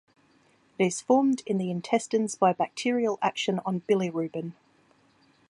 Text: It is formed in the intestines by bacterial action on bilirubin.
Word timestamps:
It 0.79 0.85
is 0.87 0.99
formed 0.99 1.43
in 1.45 1.59
the 1.59 1.69
intestines 1.69 2.33
by 2.33 2.53
bacterial 2.53 3.19
action 3.21 3.59
on 3.67 3.81
bilirubin. 3.81 4.53